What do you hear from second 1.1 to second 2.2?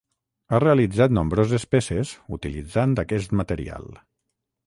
nombroses peces